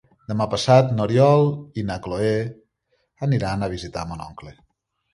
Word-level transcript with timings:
Demà 0.29 0.45
passat 0.53 0.89
n'Oriol 0.99 1.45
i 1.83 1.85
na 1.91 1.99
Cloè 2.07 2.33
aniran 3.31 3.63
a 3.63 3.73
visitar 3.79 4.11
mon 4.13 4.29
oncle. 4.31 4.61